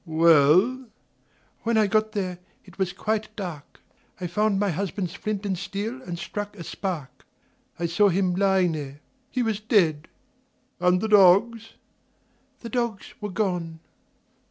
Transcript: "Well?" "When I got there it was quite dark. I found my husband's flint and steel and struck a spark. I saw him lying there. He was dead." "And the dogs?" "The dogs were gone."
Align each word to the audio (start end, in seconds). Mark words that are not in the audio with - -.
"Well?" 0.03 0.87
"When 1.61 1.77
I 1.77 1.85
got 1.85 2.13
there 2.13 2.39
it 2.65 2.79
was 2.79 2.91
quite 2.91 3.35
dark. 3.35 3.81
I 4.19 4.25
found 4.25 4.59
my 4.59 4.71
husband's 4.71 5.13
flint 5.13 5.45
and 5.45 5.55
steel 5.55 6.01
and 6.01 6.17
struck 6.17 6.57
a 6.57 6.63
spark. 6.63 7.23
I 7.77 7.85
saw 7.85 8.09
him 8.09 8.33
lying 8.33 8.71
there. 8.71 8.99
He 9.29 9.43
was 9.43 9.59
dead." 9.59 10.07
"And 10.79 11.01
the 11.01 11.07
dogs?" 11.07 11.73
"The 12.61 12.69
dogs 12.69 13.13
were 13.21 13.29
gone." 13.29 13.79